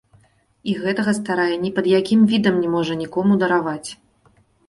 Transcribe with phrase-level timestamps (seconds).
[0.71, 3.89] І гэтага старая ні пад якім відам не можа нікому дараваць.